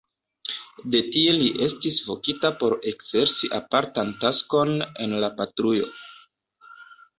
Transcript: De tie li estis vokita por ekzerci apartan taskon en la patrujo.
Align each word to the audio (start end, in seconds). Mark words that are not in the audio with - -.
De 0.95 1.01
tie 1.15 1.35
li 1.35 1.49
estis 1.65 1.99
vokita 2.05 2.51
por 2.63 2.75
ekzerci 2.93 3.51
apartan 3.59 4.11
taskon 4.27 4.75
en 5.07 5.17
la 5.27 5.33
patrujo. 5.39 5.93